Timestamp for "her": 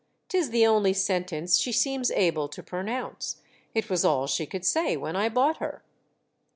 5.57-5.83